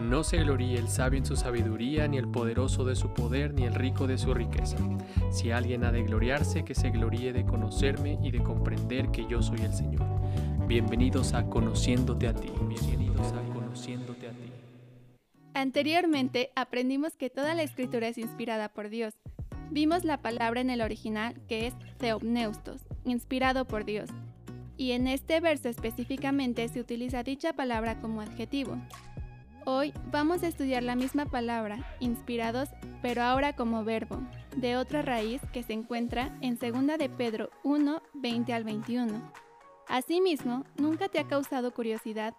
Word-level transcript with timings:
No 0.00 0.22
se 0.22 0.38
gloríe 0.38 0.78
el 0.78 0.88
sabio 0.88 1.18
en 1.18 1.26
su 1.26 1.34
sabiduría, 1.34 2.06
ni 2.06 2.18
el 2.18 2.28
poderoso 2.28 2.84
de 2.84 2.94
su 2.94 3.12
poder, 3.12 3.52
ni 3.52 3.64
el 3.64 3.74
rico 3.74 4.06
de 4.06 4.16
su 4.16 4.32
riqueza. 4.32 4.76
Si 5.30 5.50
alguien 5.50 5.82
ha 5.84 5.90
de 5.90 6.04
gloriarse, 6.04 6.64
que 6.64 6.76
se 6.76 6.90
gloríe 6.90 7.32
de 7.32 7.44
conocerme 7.44 8.16
y 8.22 8.30
de 8.30 8.40
comprender 8.40 9.10
que 9.10 9.26
yo 9.26 9.42
soy 9.42 9.60
el 9.60 9.74
Señor. 9.74 10.06
Bienvenidos 10.68 11.34
a 11.34 11.46
Conociéndote 11.46 12.28
a 12.28 12.32
ti. 12.32 12.48
Bienvenidos 12.68 13.32
a 13.32 13.42
Conociéndote 13.52 14.28
a 14.28 14.30
ti. 14.30 14.52
Anteriormente 15.54 16.52
aprendimos 16.54 17.16
que 17.16 17.28
toda 17.28 17.54
la 17.54 17.64
escritura 17.64 18.06
es 18.06 18.18
inspirada 18.18 18.68
por 18.68 18.90
Dios. 18.90 19.14
Vimos 19.70 20.04
la 20.04 20.22
palabra 20.22 20.60
en 20.60 20.70
el 20.70 20.80
original 20.80 21.34
que 21.48 21.66
es 21.66 21.74
theopneustos, 21.98 22.82
inspirado 23.04 23.64
por 23.66 23.84
Dios. 23.84 24.10
Y 24.76 24.92
en 24.92 25.08
este 25.08 25.40
verso 25.40 25.68
específicamente 25.68 26.68
se 26.68 26.78
utiliza 26.78 27.24
dicha 27.24 27.52
palabra 27.52 28.00
como 28.00 28.20
adjetivo. 28.20 28.78
Hoy 29.70 29.92
vamos 30.10 30.42
a 30.42 30.48
estudiar 30.48 30.82
la 30.82 30.96
misma 30.96 31.26
palabra, 31.26 31.94
inspirados, 32.00 32.70
pero 33.02 33.22
ahora 33.22 33.54
como 33.54 33.84
verbo, 33.84 34.18
de 34.56 34.78
otra 34.78 35.02
raíz 35.02 35.42
que 35.52 35.62
se 35.62 35.74
encuentra 35.74 36.34
en 36.40 36.58
2 36.58 36.98
de 36.98 37.10
Pedro 37.10 37.50
1, 37.64 38.02
20 38.14 38.52
al 38.54 38.64
21. 38.64 39.30
Asimismo, 39.86 40.64
¿nunca 40.78 41.08
te 41.08 41.18
ha 41.18 41.28
causado 41.28 41.74
curiosidad 41.74 42.32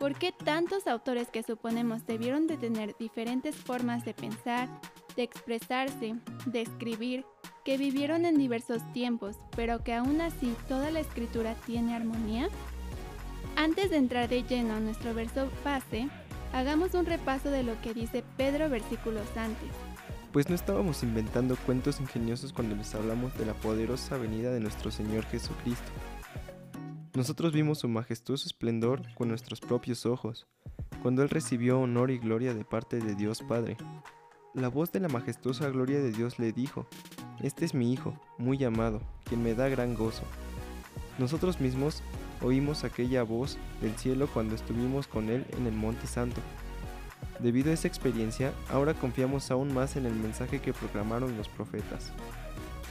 por 0.00 0.18
qué 0.18 0.32
tantos 0.32 0.88
autores 0.88 1.28
que 1.28 1.44
suponemos 1.44 2.04
debieron 2.04 2.48
de 2.48 2.56
tener 2.56 2.96
diferentes 2.98 3.54
formas 3.54 4.04
de 4.04 4.14
pensar, 4.14 4.68
de 5.14 5.22
expresarse, 5.22 6.16
de 6.46 6.62
escribir, 6.62 7.24
que 7.64 7.78
vivieron 7.78 8.24
en 8.24 8.36
diversos 8.36 8.82
tiempos, 8.92 9.36
pero 9.54 9.84
que 9.84 9.94
aún 9.94 10.20
así 10.20 10.52
toda 10.66 10.90
la 10.90 10.98
escritura 10.98 11.54
tiene 11.64 11.94
armonía? 11.94 12.48
Antes 13.54 13.90
de 13.90 13.98
entrar 13.98 14.28
de 14.28 14.42
lleno 14.42 14.74
a 14.74 14.80
nuestro 14.80 15.14
verso 15.14 15.48
base, 15.62 16.08
Hagamos 16.52 16.92
un 16.92 17.06
repaso 17.06 17.50
de 17.50 17.62
lo 17.62 17.80
que 17.80 17.94
dice 17.94 18.22
Pedro 18.36 18.68
versículos 18.68 19.26
antes. 19.36 19.70
Pues 20.32 20.50
no 20.50 20.54
estábamos 20.54 21.02
inventando 21.02 21.56
cuentos 21.56 21.98
ingeniosos 21.98 22.52
cuando 22.52 22.76
les 22.76 22.94
hablamos 22.94 23.36
de 23.38 23.46
la 23.46 23.54
poderosa 23.54 24.18
venida 24.18 24.50
de 24.50 24.60
nuestro 24.60 24.90
Señor 24.90 25.24
Jesucristo. 25.24 25.90
Nosotros 27.14 27.52
vimos 27.52 27.78
su 27.78 27.88
majestuoso 27.88 28.46
esplendor 28.46 29.02
con 29.14 29.28
nuestros 29.28 29.60
propios 29.60 30.06
ojos, 30.06 30.46
cuando 31.02 31.22
Él 31.22 31.30
recibió 31.30 31.80
honor 31.80 32.10
y 32.10 32.18
gloria 32.18 32.54
de 32.54 32.64
parte 32.64 32.98
de 32.98 33.14
Dios 33.14 33.42
Padre. 33.42 33.76
La 34.54 34.68
voz 34.68 34.92
de 34.92 35.00
la 35.00 35.08
majestuosa 35.08 35.68
gloria 35.70 36.00
de 36.00 36.12
Dios 36.12 36.38
le 36.38 36.52
dijo, 36.52 36.86
Este 37.42 37.64
es 37.64 37.72
mi 37.72 37.92
Hijo, 37.92 38.18
muy 38.38 38.62
amado, 38.64 39.00
quien 39.24 39.42
me 39.42 39.54
da 39.54 39.68
gran 39.68 39.94
gozo. 39.94 40.24
Nosotros 41.22 41.60
mismos 41.60 42.02
oímos 42.40 42.82
aquella 42.82 43.22
voz 43.22 43.56
del 43.80 43.96
cielo 43.96 44.26
cuando 44.26 44.56
estuvimos 44.56 45.06
con 45.06 45.28
Él 45.28 45.46
en 45.56 45.68
el 45.68 45.72
Monte 45.72 46.08
Santo. 46.08 46.40
Debido 47.38 47.70
a 47.70 47.74
esa 47.74 47.86
experiencia, 47.86 48.52
ahora 48.68 48.92
confiamos 48.94 49.52
aún 49.52 49.72
más 49.72 49.94
en 49.94 50.04
el 50.04 50.14
mensaje 50.16 50.60
que 50.60 50.72
proclamaron 50.72 51.36
los 51.36 51.46
profetas. 51.48 52.12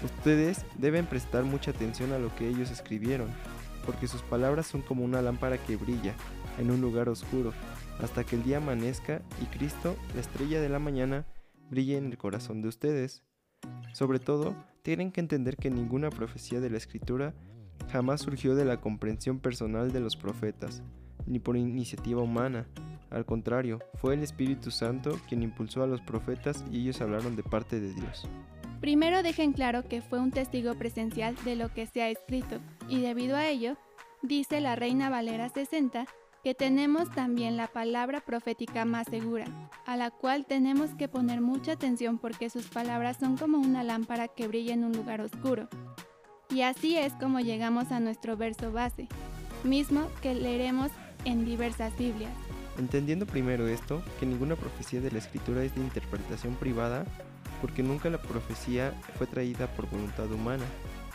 Ustedes 0.01 0.65
deben 0.77 1.07
prestar 1.07 1.43
mucha 1.43 1.71
atención 1.71 2.13
a 2.13 2.19
lo 2.19 2.33
que 2.37 2.47
ellos 2.47 2.71
escribieron, 2.71 3.27
porque 3.85 4.07
sus 4.07 4.21
palabras 4.21 4.65
son 4.65 4.81
como 4.81 5.03
una 5.03 5.21
lámpara 5.21 5.57
que 5.57 5.75
brilla 5.75 6.15
en 6.57 6.71
un 6.71 6.79
lugar 6.79 7.09
oscuro, 7.09 7.51
hasta 8.01 8.23
que 8.23 8.37
el 8.37 8.43
día 8.43 8.59
amanezca 8.59 9.21
y 9.41 9.45
Cristo, 9.57 9.97
la 10.15 10.21
estrella 10.21 10.61
de 10.61 10.69
la 10.69 10.79
mañana, 10.79 11.25
brille 11.69 11.97
en 11.97 12.05
el 12.05 12.17
corazón 12.17 12.61
de 12.61 12.69
ustedes. 12.69 13.23
Sobre 13.91 14.19
todo, 14.19 14.55
tienen 14.83 15.11
que 15.11 15.19
entender 15.19 15.57
que 15.57 15.69
ninguna 15.69 16.09
profecía 16.09 16.61
de 16.61 16.69
la 16.69 16.77
Escritura 16.77 17.33
jamás 17.91 18.21
surgió 18.21 18.55
de 18.55 18.65
la 18.65 18.81
comprensión 18.81 19.39
personal 19.39 19.91
de 19.91 19.99
los 19.99 20.15
profetas, 20.15 20.83
ni 21.25 21.39
por 21.39 21.57
iniciativa 21.57 22.21
humana. 22.21 22.65
Al 23.09 23.25
contrario, 23.25 23.79
fue 23.95 24.13
el 24.13 24.23
Espíritu 24.23 24.71
Santo 24.71 25.19
quien 25.27 25.43
impulsó 25.43 25.83
a 25.83 25.87
los 25.87 26.01
profetas 26.01 26.63
y 26.71 26.81
ellos 26.81 27.01
hablaron 27.01 27.35
de 27.35 27.43
parte 27.43 27.79
de 27.79 27.93
Dios. 27.93 28.27
Primero 28.79 29.21
dejen 29.21 29.53
claro 29.53 29.87
que 29.87 30.01
fue 30.01 30.19
un 30.19 30.31
testigo 30.31 30.73
presencial 30.75 31.35
de 31.45 31.55
lo 31.55 31.71
que 31.73 31.85
se 31.85 32.01
ha 32.01 32.09
escrito, 32.09 32.59
y 32.89 33.01
debido 33.01 33.35
a 33.37 33.47
ello, 33.47 33.77
dice 34.23 34.59
la 34.59 34.75
Reina 34.75 35.09
Valera 35.09 35.49
60, 35.49 36.05
que 36.43 36.55
tenemos 36.55 37.11
también 37.11 37.57
la 37.57 37.67
palabra 37.67 38.21
profética 38.21 38.83
más 38.83 39.07
segura, 39.07 39.45
a 39.85 39.95
la 39.97 40.09
cual 40.09 40.45
tenemos 40.47 40.95
que 40.95 41.07
poner 41.07 41.41
mucha 41.41 41.73
atención 41.73 42.17
porque 42.17 42.49
sus 42.49 42.67
palabras 42.67 43.17
son 43.19 43.37
como 43.37 43.59
una 43.59 43.83
lámpara 43.83 44.27
que 44.27 44.47
brilla 44.47 44.73
en 44.73 44.83
un 44.83 44.93
lugar 44.93 45.21
oscuro, 45.21 45.67
y 46.51 46.61
así 46.61 46.97
es 46.97 47.13
como 47.13 47.39
llegamos 47.39 47.91
a 47.91 47.99
nuestro 47.99 48.37
verso 48.37 48.71
base, 48.71 49.07
mismo 49.63 50.07
que 50.21 50.35
leeremos 50.35 50.91
en 51.25 51.45
diversas 51.45 51.97
Biblias. 51.97 52.33
Entendiendo 52.77 53.25
primero 53.25 53.67
esto, 53.67 54.01
que 54.19 54.25
ninguna 54.25 54.55
profecía 54.55 55.01
de 55.01 55.11
la 55.11 55.19
escritura 55.19 55.63
es 55.63 55.73
de 55.75 55.81
interpretación 55.81 56.55
privada, 56.55 57.05
porque 57.61 57.83
nunca 57.83 58.09
la 58.09 58.21
profecía 58.21 58.93
fue 59.17 59.27
traída 59.27 59.67
por 59.67 59.89
voluntad 59.89 60.31
humana, 60.31 60.65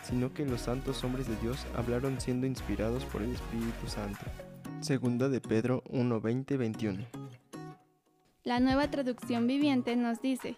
sino 0.05 0.33
que 0.33 0.47
los 0.47 0.61
santos 0.61 1.03
hombres 1.03 1.27
de 1.27 1.37
Dios 1.37 1.67
hablaron 1.75 2.21
siendo 2.21 2.47
inspirados 2.47 3.05
por 3.05 3.23
el 3.23 3.33
Espíritu 3.33 3.89
Santo. 3.89 4.21
Segunda 4.81 5.29
de 5.29 5.41
Pedro 5.41 5.83
1, 5.91 6.21
21. 6.21 7.05
La 8.45 8.61
nueva 8.61 8.89
traducción 8.91 9.49
viviente 9.49 9.97
nos 9.97 10.23
dice, 10.23 10.57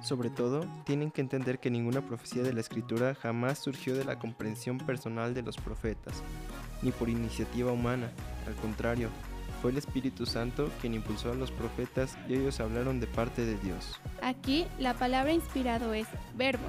sobre 0.00 0.30
todo, 0.30 0.66
tienen 0.84 1.10
que 1.10 1.20
entender 1.20 1.58
que 1.58 1.70
ninguna 1.70 2.04
profecía 2.04 2.42
de 2.42 2.52
la 2.52 2.60
escritura 2.60 3.14
jamás 3.14 3.58
surgió 3.58 3.94
de 3.96 4.04
la 4.04 4.18
comprensión 4.18 4.78
personal 4.78 5.34
de 5.34 5.42
los 5.42 5.56
profetas, 5.56 6.22
ni 6.82 6.92
por 6.92 7.08
iniciativa 7.08 7.72
humana, 7.72 8.10
al 8.46 8.54
contrario, 8.56 9.10
fue 9.60 9.72
el 9.72 9.78
Espíritu 9.78 10.24
Santo 10.24 10.70
quien 10.80 10.94
impulsó 10.94 11.32
a 11.32 11.34
los 11.34 11.50
profetas 11.50 12.16
y 12.28 12.34
ellos 12.34 12.60
hablaron 12.60 13.00
de 13.00 13.08
parte 13.08 13.44
de 13.44 13.56
Dios. 13.58 14.00
Aquí 14.22 14.66
la 14.78 14.94
palabra 14.94 15.32
inspirado 15.32 15.92
es 15.94 16.06
verbo, 16.36 16.68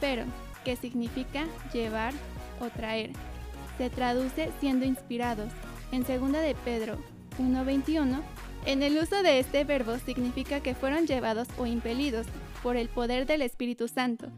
pero, 0.00 0.24
que 0.64 0.76
significa 0.76 1.46
llevar 1.72 2.12
o 2.60 2.68
traer. 2.70 3.10
Se 3.78 3.88
traduce 3.88 4.50
siendo 4.60 4.84
inspirados. 4.84 5.52
En 5.92 6.02
2 6.02 6.32
de 6.32 6.56
Pedro 6.64 6.96
1.21 7.38 8.20
en 8.64 8.82
el 8.82 8.96
uso 8.96 9.22
de 9.22 9.40
este 9.40 9.64
verbo 9.64 9.98
significa 9.98 10.60
que 10.60 10.74
fueron 10.74 11.06
llevados 11.06 11.48
o 11.58 11.66
impelidos 11.66 12.26
por 12.62 12.76
el 12.76 12.88
poder 12.88 13.26
del 13.26 13.42
Espíritu 13.42 13.88
Santo, 13.88 14.28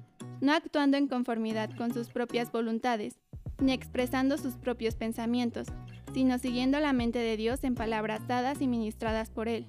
no 0.41 0.53
actuando 0.53 0.97
en 0.97 1.09
conformidad 1.09 1.71
con 1.77 1.93
sus 1.93 2.09
propias 2.09 2.51
voluntades, 2.51 3.17
ni 3.61 3.73
expresando 3.73 4.39
sus 4.39 4.55
propios 4.55 4.95
pensamientos, 4.95 5.69
sino 6.15 6.39
siguiendo 6.39 6.81
la 6.81 6.93
mente 6.93 7.19
de 7.19 7.37
Dios 7.37 7.65
en 7.65 7.75
palabras 7.75 8.27
dadas 8.27 8.61
y 8.61 8.67
ministradas 8.67 9.31
por 9.31 9.49
Él. 9.49 9.67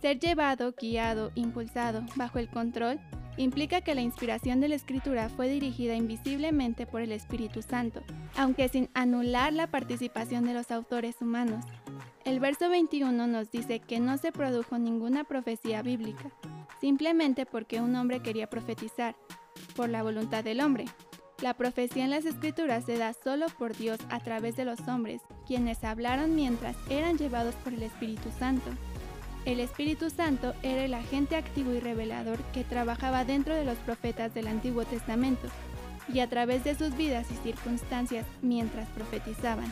Ser 0.00 0.20
llevado, 0.20 0.74
guiado, 0.78 1.32
impulsado, 1.34 2.04
bajo 2.14 2.38
el 2.38 2.48
control, 2.48 3.00
implica 3.36 3.80
que 3.80 3.94
la 3.94 4.02
inspiración 4.02 4.60
de 4.60 4.68
la 4.68 4.74
escritura 4.74 5.28
fue 5.28 5.48
dirigida 5.48 5.96
invisiblemente 5.96 6.86
por 6.86 7.00
el 7.00 7.10
Espíritu 7.10 7.62
Santo, 7.62 8.02
aunque 8.36 8.68
sin 8.68 8.90
anular 8.94 9.52
la 9.52 9.66
participación 9.66 10.44
de 10.44 10.54
los 10.54 10.70
autores 10.70 11.16
humanos. 11.20 11.64
El 12.24 12.40
verso 12.40 12.70
21 12.70 13.26
nos 13.26 13.50
dice 13.50 13.80
que 13.80 14.00
no 14.00 14.16
se 14.16 14.32
produjo 14.32 14.78
ninguna 14.78 15.24
profecía 15.24 15.82
bíblica, 15.82 16.30
simplemente 16.80 17.44
porque 17.44 17.82
un 17.82 17.94
hombre 17.96 18.20
quería 18.20 18.48
profetizar, 18.48 19.14
por 19.76 19.90
la 19.90 20.02
voluntad 20.02 20.42
del 20.42 20.60
hombre. 20.60 20.86
La 21.42 21.52
profecía 21.52 22.04
en 22.04 22.10
las 22.10 22.24
escrituras 22.24 22.86
se 22.86 22.96
da 22.96 23.12
solo 23.12 23.46
por 23.58 23.76
Dios 23.76 23.98
a 24.08 24.20
través 24.20 24.56
de 24.56 24.64
los 24.64 24.80
hombres, 24.88 25.20
quienes 25.46 25.84
hablaron 25.84 26.34
mientras 26.34 26.76
eran 26.88 27.18
llevados 27.18 27.54
por 27.56 27.74
el 27.74 27.82
Espíritu 27.82 28.30
Santo. 28.38 28.70
El 29.44 29.60
Espíritu 29.60 30.08
Santo 30.08 30.54
era 30.62 30.82
el 30.82 30.94
agente 30.94 31.36
activo 31.36 31.74
y 31.74 31.80
revelador 31.80 32.38
que 32.54 32.64
trabajaba 32.64 33.26
dentro 33.26 33.54
de 33.54 33.66
los 33.66 33.76
profetas 33.78 34.32
del 34.32 34.46
Antiguo 34.46 34.86
Testamento 34.86 35.48
y 36.10 36.20
a 36.20 36.30
través 36.30 36.64
de 36.64 36.74
sus 36.74 36.96
vidas 36.96 37.26
y 37.30 37.34
circunstancias 37.36 38.24
mientras 38.40 38.88
profetizaban. 38.90 39.70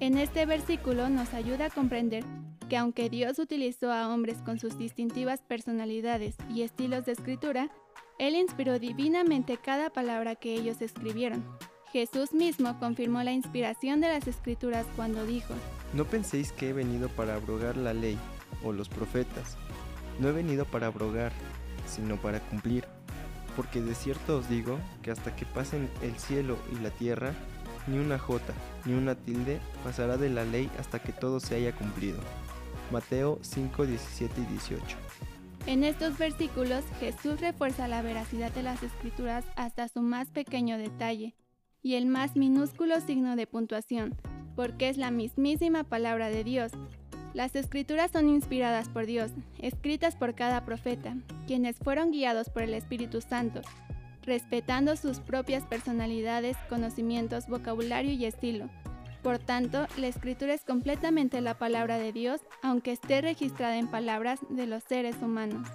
En 0.00 0.16
este 0.16 0.46
versículo 0.46 1.08
nos 1.08 1.34
ayuda 1.34 1.66
a 1.66 1.70
comprender 1.70 2.24
que 2.68 2.76
aunque 2.76 3.10
Dios 3.10 3.40
utilizó 3.40 3.90
a 3.90 4.08
hombres 4.08 4.38
con 4.44 4.60
sus 4.60 4.78
distintivas 4.78 5.42
personalidades 5.42 6.36
y 6.54 6.62
estilos 6.62 7.04
de 7.04 7.12
escritura, 7.12 7.68
Él 8.20 8.36
inspiró 8.36 8.78
divinamente 8.78 9.56
cada 9.56 9.90
palabra 9.90 10.36
que 10.36 10.54
ellos 10.54 10.80
escribieron. 10.82 11.44
Jesús 11.92 12.32
mismo 12.32 12.78
confirmó 12.78 13.24
la 13.24 13.32
inspiración 13.32 14.00
de 14.00 14.08
las 14.08 14.28
escrituras 14.28 14.86
cuando 14.94 15.26
dijo, 15.26 15.54
No 15.94 16.04
penséis 16.04 16.52
que 16.52 16.68
he 16.68 16.72
venido 16.72 17.08
para 17.08 17.34
abrogar 17.34 17.76
la 17.76 17.92
ley 17.92 18.16
o 18.62 18.72
los 18.72 18.88
profetas. 18.88 19.56
No 20.20 20.28
he 20.28 20.32
venido 20.32 20.64
para 20.64 20.86
abrogar, 20.86 21.32
sino 21.86 22.16
para 22.18 22.38
cumplir. 22.38 22.84
Porque 23.56 23.80
de 23.80 23.96
cierto 23.96 24.38
os 24.38 24.48
digo 24.48 24.78
que 25.02 25.10
hasta 25.10 25.34
que 25.34 25.44
pasen 25.44 25.88
el 26.02 26.16
cielo 26.18 26.56
y 26.72 26.80
la 26.82 26.90
tierra, 26.90 27.34
ni 27.88 27.98
una 27.98 28.18
jota, 28.18 28.52
ni 28.84 28.94
una 28.94 29.14
tilde 29.14 29.60
pasará 29.82 30.16
de 30.16 30.30
la 30.30 30.44
ley 30.44 30.70
hasta 30.78 30.98
que 30.98 31.12
todo 31.12 31.40
se 31.40 31.56
haya 31.56 31.74
cumplido. 31.74 32.18
Mateo 32.90 33.38
5, 33.42 33.86
17 33.86 34.40
y 34.40 34.44
18. 34.44 34.96
En 35.66 35.84
estos 35.84 36.16
versículos 36.16 36.84
Jesús 37.00 37.40
refuerza 37.40 37.88
la 37.88 38.00
veracidad 38.02 38.50
de 38.52 38.62
las 38.62 38.82
escrituras 38.82 39.44
hasta 39.56 39.88
su 39.88 40.00
más 40.00 40.28
pequeño 40.28 40.78
detalle 40.78 41.34
y 41.82 41.94
el 41.94 42.06
más 42.06 42.36
minúsculo 42.36 43.00
signo 43.00 43.36
de 43.36 43.46
puntuación, 43.46 44.16
porque 44.56 44.88
es 44.88 44.96
la 44.96 45.10
mismísima 45.10 45.84
palabra 45.84 46.30
de 46.30 46.44
Dios, 46.44 46.72
Las 47.34 47.54
escrituras 47.54 48.10
son 48.10 48.28
inspiradas 48.28 48.88
por 48.88 49.04
Dios, 49.04 49.30
escritas 49.58 50.16
por 50.16 50.34
cada 50.34 50.64
profeta, 50.64 51.14
quienes 51.46 51.76
fueron 51.76 52.10
guiados 52.10 52.48
por 52.48 52.62
el 52.62 52.72
Espíritu 52.72 53.20
Santo, 53.20 53.60
respetando 54.28 54.94
sus 54.94 55.18
propias 55.18 55.64
personalidades, 55.64 56.56
conocimientos, 56.68 57.48
vocabulario 57.48 58.12
y 58.12 58.26
estilo. 58.26 58.68
Por 59.22 59.38
tanto, 59.38 59.86
la 59.96 60.06
escritura 60.06 60.54
es 60.54 60.64
completamente 60.64 61.40
la 61.40 61.58
palabra 61.58 61.98
de 61.98 62.12
Dios, 62.12 62.40
aunque 62.62 62.92
esté 62.92 63.20
registrada 63.20 63.76
en 63.76 63.88
palabras 63.88 64.38
de 64.48 64.66
los 64.66 64.84
seres 64.84 65.16
humanos. 65.20 65.66